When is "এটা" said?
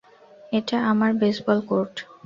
0.51-0.77